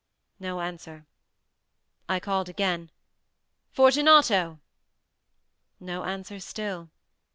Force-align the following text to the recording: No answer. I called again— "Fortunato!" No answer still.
No 0.39 0.61
answer. 0.61 1.05
I 2.09 2.19
called 2.19 2.49
again— 2.49 2.89
"Fortunato!" 3.71 4.59
No 5.79 6.05
answer 6.05 6.39
still. 6.39 6.89